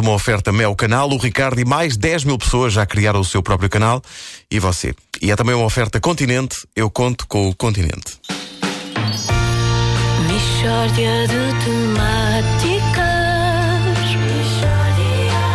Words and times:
uma 0.00 0.12
oferta 0.12 0.52
Mel 0.52 0.74
Canal. 0.74 1.10
O 1.10 1.18
Ricardo 1.18 1.60
e 1.60 1.64
mais 1.64 1.96
10 1.96 2.24
mil 2.24 2.38
pessoas 2.38 2.72
já 2.72 2.84
criaram 2.86 3.20
o 3.20 3.24
seu 3.24 3.42
próprio 3.42 3.68
canal. 3.68 4.02
E 4.50 4.58
você? 4.58 4.94
E 5.20 5.30
é 5.30 5.36
também 5.36 5.54
uma 5.54 5.64
oferta 5.64 6.00
Continente. 6.00 6.66
Eu 6.74 6.90
conto 6.90 7.26
com 7.26 7.48
o 7.48 7.54
Continente. 7.54 8.18
Mishória 10.26 11.28
de 11.28 11.64
temáticas. 11.64 13.10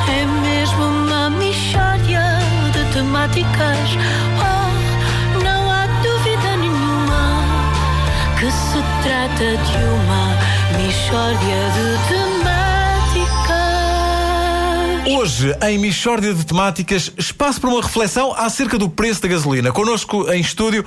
É 0.07 0.25
mesmo 0.25 0.83
uma 0.83 1.29
mishória 1.29 2.23
de 2.71 2.93
temáticas. 2.93 3.89
Oh, 4.39 5.43
não 5.43 5.71
há 5.71 5.87
dúvida 6.03 6.57
nenhuma 6.57 7.43
que 8.39 8.51
se 8.51 8.81
trata 9.03 9.57
de 9.57 9.77
uma 9.83 10.37
mishória 10.77 11.69
de 11.73 12.07
temáticas. 12.07 12.54
Hoje, 15.07 15.55
em 15.61 15.77
Michórdia 15.77 16.33
de 16.33 16.43
Temáticas, 16.43 17.11
espaço 17.15 17.61
para 17.61 17.69
uma 17.69 17.81
reflexão 17.81 18.33
acerca 18.33 18.75
do 18.75 18.89
preço 18.89 19.21
da 19.21 19.27
gasolina. 19.27 19.71
Connosco 19.71 20.31
em 20.33 20.41
estúdio, 20.41 20.83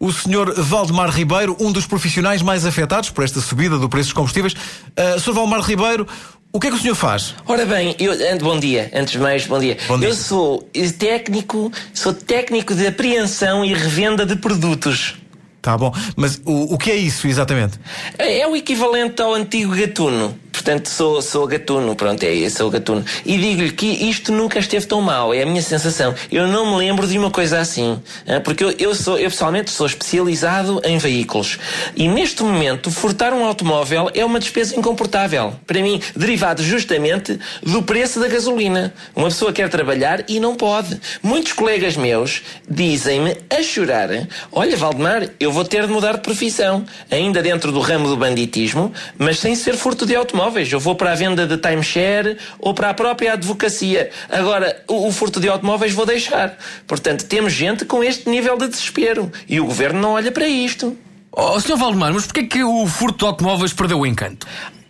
o 0.00 0.10
Sr. 0.10 0.54
Valdemar 0.56 1.10
Ribeiro, 1.10 1.54
um 1.60 1.70
dos 1.70 1.86
profissionais 1.86 2.40
mais 2.40 2.64
afetados 2.64 3.10
por 3.10 3.24
esta 3.24 3.42
subida 3.42 3.76
do 3.76 3.86
preço 3.86 4.08
dos 4.08 4.14
combustíveis. 4.14 4.54
Uh, 4.54 5.20
Sr. 5.20 5.34
Valdemar 5.34 5.60
Ribeiro, 5.60 6.08
o 6.50 6.58
que 6.58 6.68
é 6.68 6.70
que 6.70 6.76
o 6.76 6.80
senhor 6.80 6.94
faz? 6.94 7.34
Ora 7.46 7.66
bem, 7.66 7.94
eu, 7.98 8.14
bom 8.38 8.58
dia, 8.58 8.90
antes 8.94 9.12
de 9.12 9.18
mais, 9.18 9.46
bom 9.46 9.58
dia. 9.58 9.76
Bom 9.86 9.98
dia. 9.98 10.08
Eu 10.08 10.14
sou 10.14 10.66
técnico, 10.98 11.70
sou 11.92 12.14
técnico 12.14 12.74
de 12.74 12.86
apreensão 12.86 13.62
e 13.62 13.74
revenda 13.74 14.24
de 14.24 14.34
produtos. 14.36 15.16
Tá 15.60 15.76
bom, 15.76 15.92
mas 16.16 16.40
o, 16.46 16.74
o 16.74 16.78
que 16.78 16.90
é 16.90 16.96
isso 16.96 17.26
exatamente? 17.26 17.78
É 18.16 18.38
é 18.38 18.48
o 18.48 18.56
equivalente 18.56 19.20
ao 19.20 19.34
antigo 19.34 19.76
gatuno. 19.76 20.38
Portanto, 20.68 20.90
sou, 20.90 21.22
sou 21.22 21.46
gatuno, 21.46 21.96
pronto, 21.96 22.22
é 22.24 22.30
isso, 22.30 22.58
sou 22.58 22.68
gatuno. 22.70 23.02
E 23.24 23.38
digo-lhe 23.38 23.72
que 23.72 23.86
isto 23.86 24.30
nunca 24.30 24.58
esteve 24.58 24.84
tão 24.84 25.00
mal, 25.00 25.32
é 25.32 25.40
a 25.40 25.46
minha 25.46 25.62
sensação. 25.62 26.14
Eu 26.30 26.46
não 26.46 26.72
me 26.72 26.76
lembro 26.76 27.06
de 27.06 27.16
uma 27.16 27.30
coisa 27.30 27.58
assim. 27.58 27.98
ah, 28.26 28.38
Porque 28.38 28.62
eu, 28.62 28.74
eu, 28.78 28.94
sou, 28.94 29.18
eu 29.18 29.30
pessoalmente 29.30 29.70
sou 29.70 29.86
especializado 29.86 30.78
em 30.84 30.98
veículos. 30.98 31.58
E 31.96 32.06
neste 32.06 32.42
momento, 32.42 32.90
furtar 32.90 33.32
um 33.32 33.46
automóvel 33.46 34.10
é 34.12 34.22
uma 34.22 34.38
despesa 34.38 34.76
incomportável. 34.76 35.54
Para 35.66 35.80
mim, 35.80 36.02
derivado 36.14 36.62
justamente 36.62 37.38
do 37.62 37.82
preço 37.82 38.20
da 38.20 38.28
gasolina. 38.28 38.92
Uma 39.16 39.28
pessoa 39.28 39.54
quer 39.54 39.70
trabalhar 39.70 40.22
e 40.28 40.38
não 40.38 40.54
pode. 40.54 41.00
Muitos 41.22 41.54
colegas 41.54 41.96
meus 41.96 42.42
dizem-me 42.68 43.38
a 43.48 43.62
chorar: 43.62 44.10
Olha, 44.52 44.76
Valdemar, 44.76 45.30
eu 45.40 45.50
vou 45.50 45.64
ter 45.64 45.86
de 45.86 45.92
mudar 45.94 46.16
de 46.16 46.20
profissão. 46.20 46.84
Ainda 47.10 47.40
dentro 47.40 47.72
do 47.72 47.80
ramo 47.80 48.06
do 48.06 48.18
banditismo, 48.18 48.92
mas 49.16 49.38
sem 49.38 49.54
ser 49.56 49.74
furto 49.74 50.04
de 50.04 50.14
automóveis. 50.58 50.72
Eu 50.72 50.80
vou 50.80 50.94
para 50.94 51.12
a 51.12 51.14
venda 51.14 51.46
de 51.46 51.56
timeshare 51.56 52.36
ou 52.58 52.74
para 52.74 52.90
a 52.90 52.94
própria 52.94 53.34
advocacia. 53.34 54.10
Agora, 54.28 54.82
o, 54.88 55.08
o 55.08 55.12
furto 55.12 55.40
de 55.40 55.48
automóveis 55.48 55.92
vou 55.92 56.04
deixar. 56.04 56.56
Portanto, 56.86 57.24
temos 57.26 57.52
gente 57.52 57.84
com 57.84 58.02
este 58.02 58.28
nível 58.28 58.56
de 58.58 58.68
desespero. 58.68 59.30
E 59.48 59.60
o 59.60 59.66
governo 59.66 60.00
não 60.00 60.12
olha 60.12 60.32
para 60.32 60.48
isto. 60.48 60.96
Oh, 61.30 61.60
Sr. 61.60 61.76
Valdemar, 61.76 62.12
mas 62.12 62.24
porquê 62.24 62.40
é 62.40 62.44
que 62.44 62.64
o 62.64 62.86
furto 62.86 63.18
de 63.18 63.24
automóveis 63.26 63.72
perdeu 63.72 64.00
o 64.00 64.06
encanto? 64.06 64.46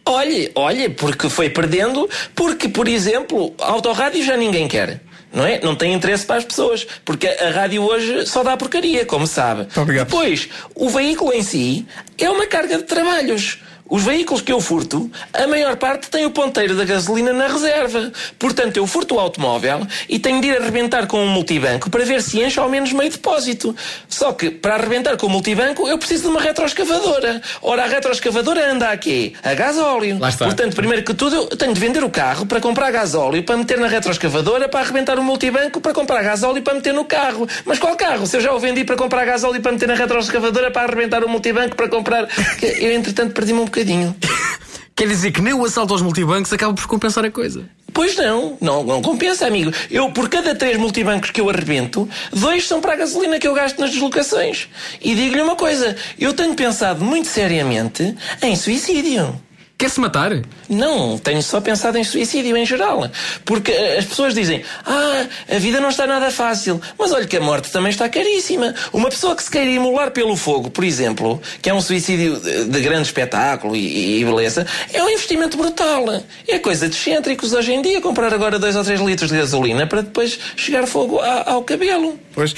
Olhe, 0.06 0.50
olhe, 0.54 0.88
porque 0.88 1.28
foi 1.28 1.50
perdendo, 1.50 2.08
porque, 2.34 2.68
por 2.68 2.88
exemplo, 2.88 3.52
autorrádio 3.58 4.24
já 4.24 4.36
ninguém 4.36 4.66
quer. 4.66 5.02
Não 5.30 5.44
é? 5.44 5.60
Não 5.60 5.76
tem 5.76 5.92
interesse 5.92 6.24
para 6.24 6.36
as 6.36 6.44
pessoas. 6.44 6.86
Porque 7.04 7.26
a 7.26 7.50
rádio 7.50 7.82
hoje 7.82 8.24
só 8.24 8.42
dá 8.42 8.56
porcaria, 8.56 9.04
como 9.04 9.26
sabe. 9.26 9.66
obrigado. 9.76 10.06
Depois, 10.06 10.48
o 10.74 10.88
veículo 10.88 11.34
em 11.34 11.42
si 11.42 11.86
é 12.16 12.30
uma 12.30 12.46
carga 12.46 12.78
de 12.78 12.84
trabalhos. 12.84 13.58
Os 13.88 14.02
veículos 14.02 14.42
que 14.42 14.52
eu 14.52 14.60
furto, 14.60 15.10
a 15.32 15.46
maior 15.46 15.76
parte 15.76 16.10
tem 16.10 16.26
o 16.26 16.30
ponteiro 16.30 16.76
da 16.76 16.84
gasolina 16.84 17.32
na 17.32 17.46
reserva. 17.46 18.12
Portanto, 18.38 18.76
eu 18.76 18.86
furto 18.86 19.14
o 19.14 19.18
automóvel 19.18 19.86
e 20.08 20.18
tenho 20.18 20.40
de 20.42 20.48
ir 20.48 20.60
arrebentar 20.60 21.06
com 21.06 21.18
um 21.20 21.28
multibanco 21.28 21.88
para 21.88 22.04
ver 22.04 22.20
se 22.22 22.40
enche 22.40 22.60
ao 22.60 22.68
menos 22.68 22.92
meio 22.92 23.10
depósito. 23.10 23.74
Só 24.06 24.32
que, 24.32 24.50
para 24.50 24.74
arrebentar 24.74 25.16
com 25.16 25.26
o 25.26 25.30
multibanco, 25.30 25.88
eu 25.88 25.96
preciso 25.96 26.24
de 26.24 26.28
uma 26.28 26.40
retroescavadora. 26.40 27.40
Ora, 27.62 27.84
a 27.84 27.86
retroescavadora 27.86 28.72
anda 28.72 28.90
a 28.90 28.96
quê? 28.96 29.32
A 29.42 29.54
gasóleo. 29.54 30.18
Lá 30.18 30.28
está. 30.28 30.44
Portanto, 30.44 30.76
primeiro 30.76 31.02
que 31.02 31.14
tudo, 31.14 31.48
eu 31.50 31.56
tenho 31.56 31.72
de 31.72 31.80
vender 31.80 32.04
o 32.04 32.10
carro 32.10 32.44
para 32.44 32.60
comprar 32.60 32.90
gasóleo, 32.90 33.42
para 33.42 33.56
meter 33.56 33.78
na 33.78 33.86
retroescavadora, 33.86 34.68
para 34.68 34.80
arrebentar 34.80 35.18
o 35.18 35.22
multibanco, 35.22 35.80
para 35.80 35.94
comprar 35.94 36.22
gasóleo 36.22 36.62
para 36.62 36.74
meter 36.74 36.92
no 36.92 37.06
carro. 37.06 37.48
Mas 37.64 37.78
qual 37.78 37.96
carro? 37.96 38.26
Se 38.26 38.36
eu 38.36 38.40
já 38.42 38.52
o 38.52 38.58
vendi 38.58 38.84
para 38.84 38.96
comprar 38.96 39.24
gasóleo 39.24 39.62
para 39.62 39.72
meter 39.72 39.88
na 39.88 39.94
retroescavadora, 39.94 40.70
para 40.70 40.82
arrebentar 40.82 41.24
o 41.24 41.28
multibanco, 41.28 41.74
para 41.74 41.88
comprar... 41.88 42.28
Eu, 42.78 42.92
entretanto, 42.92 43.32
perdi-me 43.32 43.60
um 43.60 43.64
bocadinho. 43.64 43.77
Quer 44.94 45.06
dizer 45.06 45.30
que 45.30 45.40
nem 45.40 45.54
o 45.54 45.64
assalto 45.64 45.92
aos 45.92 46.02
multibancos 46.02 46.52
acaba 46.52 46.74
por 46.74 46.86
compensar 46.88 47.24
a 47.24 47.30
coisa. 47.30 47.68
Pois 47.92 48.16
não, 48.16 48.58
não, 48.60 48.82
não 48.82 49.00
compensa, 49.00 49.46
amigo. 49.46 49.72
Eu, 49.90 50.10
por 50.10 50.28
cada 50.28 50.54
três 50.54 50.76
multibancos 50.76 51.30
que 51.30 51.40
eu 51.40 51.48
arrebento, 51.48 52.08
dois 52.32 52.66
são 52.66 52.80
para 52.80 52.94
a 52.94 52.96
gasolina 52.96 53.38
que 53.38 53.46
eu 53.46 53.54
gasto 53.54 53.78
nas 53.78 53.90
deslocações. 53.90 54.68
E 55.00 55.14
digo-lhe 55.14 55.40
uma 55.40 55.56
coisa, 55.56 55.96
eu 56.18 56.32
tenho 56.32 56.54
pensado 56.54 57.04
muito 57.04 57.28
seriamente 57.28 58.14
em 58.42 58.56
suicídio. 58.56 59.40
Quer-se 59.78 60.00
matar? 60.00 60.32
Não, 60.68 61.16
tenho 61.18 61.40
só 61.40 61.60
pensado 61.60 61.96
em 61.96 62.02
suicídio 62.02 62.56
em 62.56 62.66
geral. 62.66 63.08
Porque 63.44 63.70
eh, 63.70 63.98
as 63.98 64.04
pessoas 64.06 64.34
dizem: 64.34 64.64
Ah, 64.84 65.24
a 65.54 65.58
vida 65.60 65.80
não 65.80 65.88
está 65.88 66.04
nada 66.04 66.32
fácil. 66.32 66.80
Mas 66.98 67.12
olha 67.12 67.24
que 67.28 67.36
a 67.36 67.40
morte 67.40 67.70
também 67.70 67.90
está 67.90 68.08
caríssima. 68.08 68.74
Uma 68.92 69.08
pessoa 69.08 69.36
que 69.36 69.42
se 69.44 69.48
queira 69.48 69.70
imolar 69.70 70.10
pelo 70.10 70.34
fogo, 70.36 70.68
por 70.68 70.82
exemplo, 70.82 71.40
que 71.62 71.70
é 71.70 71.74
um 71.74 71.80
suicídio 71.80 72.40
de, 72.40 72.64
de 72.64 72.80
grande 72.80 73.02
espetáculo 73.06 73.76
e, 73.76 74.18
e 74.20 74.24
beleza, 74.24 74.66
é 74.92 75.00
um 75.00 75.08
investimento 75.10 75.56
brutal. 75.56 76.04
É 76.48 76.58
coisa 76.58 76.88
de 76.88 76.96
excêntricos 76.96 77.52
hoje 77.52 77.72
em 77.72 77.80
dia 77.80 78.00
comprar 78.00 78.34
agora 78.34 78.58
dois 78.58 78.74
ou 78.74 78.82
três 78.82 79.00
litros 79.00 79.30
de 79.30 79.36
gasolina 79.38 79.86
para 79.86 80.00
depois 80.02 80.36
chegar 80.56 80.88
fogo 80.88 81.20
a- 81.20 81.52
ao 81.52 81.62
cabelo. 81.62 82.18
Pois, 82.34 82.52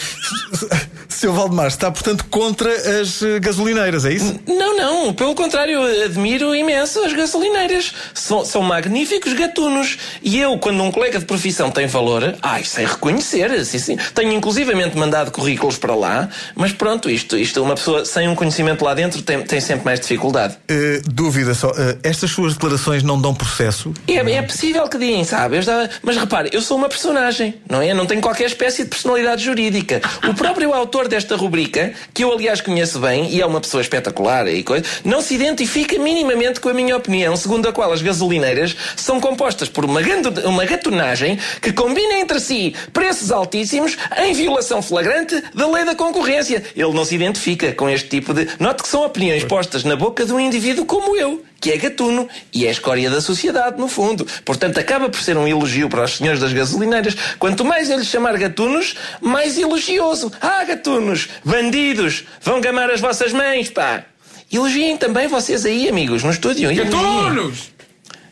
Sr. 1.10 1.30
Valdemar 1.32 1.66
está, 1.66 1.90
portanto, 1.90 2.24
contra 2.30 2.70
as 3.00 3.22
eh, 3.22 3.38
gasolineiras, 3.40 4.04
é 4.04 4.12
isso? 4.12 4.38
Não, 4.46 4.76
não, 4.76 5.12
pelo 5.12 5.34
contrário, 5.34 5.82
admiro 6.04 6.54
imenso 6.54 7.00
as 7.04 7.12
gasolineiras. 7.12 7.92
São, 8.14 8.44
são 8.44 8.62
magníficos 8.62 9.32
gatunos. 9.32 9.98
E 10.22 10.38
eu, 10.38 10.56
quando 10.58 10.82
um 10.82 10.90
colega 10.90 11.18
de 11.18 11.24
profissão 11.24 11.70
tem 11.70 11.86
valor, 11.86 12.36
ai, 12.42 12.64
sei 12.64 12.86
reconhecer. 12.86 13.64
Sim, 13.64 13.78
sim. 13.78 13.98
Tenho 14.14 14.32
inclusivamente 14.32 14.96
mandado 14.96 15.30
currículos 15.30 15.76
para 15.76 15.94
lá, 15.94 16.28
mas 16.54 16.72
pronto, 16.72 17.10
isto, 17.10 17.36
isto 17.36 17.62
uma 17.62 17.74
pessoa 17.74 18.04
sem 18.04 18.28
um 18.28 18.34
conhecimento 18.34 18.84
lá 18.84 18.94
dentro 18.94 19.20
tem, 19.22 19.42
tem 19.42 19.60
sempre 19.60 19.84
mais 19.84 20.00
dificuldade. 20.00 20.56
Eh, 20.68 21.02
dúvida 21.06 21.54
só, 21.54 21.70
eh, 21.76 21.98
estas 22.02 22.30
suas 22.30 22.54
declarações 22.54 23.02
não 23.02 23.20
dão 23.20 23.34
processo? 23.34 23.92
É, 24.08 24.14
é 24.14 24.42
possível 24.42 24.88
que 24.88 24.96
deem, 24.96 25.24
sabe? 25.24 25.60
Já- 25.62 25.88
Mas 26.02 26.16
repare, 26.16 26.50
eu 26.52 26.62
sou 26.62 26.76
uma 26.78 26.88
personagem, 26.88 27.54
não 27.68 27.82
é? 27.82 27.92
Não 27.92 28.06
tenho 28.06 28.20
qualquer 28.20 28.46
espécie 28.46 28.84
de 28.84 28.90
personalidade 28.90 29.44
jurídica. 29.44 30.00
O 30.28 30.34
próprio 30.34 30.72
autor 30.72 30.99
desta 31.08 31.36
rubrica, 31.36 31.92
que 32.12 32.24
eu 32.24 32.32
aliás 32.32 32.60
conheço 32.60 32.98
bem, 32.98 33.30
e 33.30 33.40
é 33.40 33.46
uma 33.46 33.60
pessoa 33.60 33.80
espetacular 33.80 34.46
e 34.48 34.62
coisa, 34.62 34.84
não 35.04 35.20
se 35.20 35.34
identifica 35.34 35.98
minimamente 35.98 36.60
com 36.60 36.68
a 36.68 36.74
minha 36.74 36.96
opinião, 36.96 37.36
segundo 37.36 37.68
a 37.68 37.72
qual 37.72 37.92
as 37.92 38.02
gasolineiras 38.02 38.76
são 38.96 39.20
compostas 39.20 39.68
por 39.68 39.84
uma, 39.84 40.00
uma 40.44 40.64
gatunagem 40.64 41.38
que 41.60 41.72
combina 41.72 42.14
entre 42.14 42.40
si 42.40 42.74
preços 42.92 43.30
altíssimos 43.30 43.96
em 44.18 44.32
violação 44.32 44.82
flagrante 44.82 45.42
da 45.54 45.70
lei 45.70 45.84
da 45.84 45.94
concorrência. 45.94 46.62
Ele 46.76 46.92
não 46.92 47.04
se 47.04 47.14
identifica 47.14 47.72
com 47.72 47.88
este 47.88 48.08
tipo 48.08 48.34
de. 48.34 48.48
Note 48.58 48.82
que 48.82 48.88
são 48.88 49.04
opiniões 49.04 49.44
postas 49.44 49.84
na 49.84 49.96
boca 49.96 50.24
de 50.24 50.32
um 50.32 50.40
indivíduo 50.40 50.84
como 50.84 51.16
eu 51.16 51.42
que 51.60 51.70
é 51.70 51.76
gatuno 51.76 52.28
e 52.52 52.64
é 52.64 52.68
a 52.68 52.72
escória 52.72 53.10
da 53.10 53.20
sociedade, 53.20 53.78
no 53.78 53.86
fundo. 53.86 54.26
Portanto, 54.44 54.78
acaba 54.78 55.10
por 55.10 55.20
ser 55.20 55.36
um 55.36 55.46
elogio 55.46 55.88
para 55.88 56.04
os 56.04 56.16
senhores 56.16 56.40
das 56.40 56.52
gasolineiras. 56.52 57.14
Quanto 57.38 57.64
mais 57.64 57.90
eu 57.90 57.98
lhes 57.98 58.06
chamar 58.06 58.36
gatunos, 58.38 58.96
mais 59.20 59.58
elogioso. 59.58 60.32
Ah, 60.40 60.64
gatunos, 60.90 61.28
bandidos, 61.44 62.24
vão 62.42 62.60
gamar 62.60 62.90
as 62.90 63.00
vossas 63.00 63.32
mães, 63.32 63.70
pá. 63.70 64.04
Elogiem 64.52 64.96
também 64.96 65.28
vocês 65.28 65.64
aí, 65.64 65.88
amigos, 65.88 66.22
no 66.24 66.30
estúdio. 66.30 66.74
Gatunos! 66.74 67.70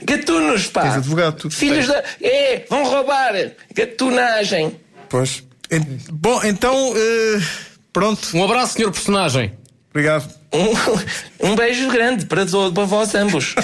Gatunos, 0.02 0.66
pá. 0.66 0.82
Tens 0.82 0.94
advogado, 0.96 1.50
Filhos 1.50 1.86
da. 1.86 2.02
É, 2.22 2.64
vão 2.68 2.84
roubar. 2.84 3.32
Gatunagem. 3.74 4.76
Pois. 5.08 5.42
En- 5.70 5.98
bom, 6.12 6.40
então, 6.44 6.92
eh, 6.96 7.40
pronto. 7.92 8.28
Um 8.36 8.44
abraço, 8.44 8.74
senhor 8.74 8.90
personagem. 8.90 9.52
Obrigado. 9.90 10.28
Um, 10.52 11.50
um 11.50 11.54
beijo 11.56 11.88
grande 11.90 12.26
para, 12.26 12.46
to- 12.46 12.72
para 12.72 12.84
vós 12.84 13.14
ambos. 13.14 13.54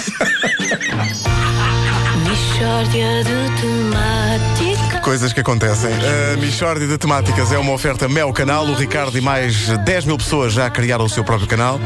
Mishória 2.23 3.23
de 3.23 3.61
temáticas. 3.61 4.34
Coisas 5.05 5.31
que 5.31 5.39
acontecem. 5.39 5.91
A 6.33 6.37
Michórdia 6.37 6.87
de 6.87 6.97
Temáticas 6.97 7.51
é 7.51 7.59
uma 7.59 7.71
oferta 7.73 8.09
Mel 8.09 8.33
Canal. 8.33 8.65
O 8.65 8.73
Ricardo 8.73 9.15
e 9.15 9.21
mais 9.21 9.67
10 9.85 10.05
mil 10.05 10.17
pessoas 10.17 10.51
já 10.51 10.67
criaram 10.67 11.05
o 11.05 11.09
seu 11.09 11.23
próprio 11.23 11.47
canal. 11.47 11.79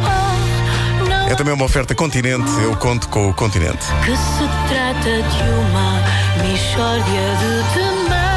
É 1.29 1.35
também 1.35 1.53
uma 1.53 1.65
oferta 1.65 1.93
Continente. 1.93 2.49
Eu 2.63 2.77
conto 2.77 3.09
com 3.09 3.29
o 3.29 3.33
Continente. 3.33 3.85
que 4.05 4.15
se 4.15 4.47
trata 4.69 5.03
de 5.03 5.43
uma 5.51 6.47
mixórdia 6.47 7.21
de 7.35 7.73
temáticas. 7.73 8.28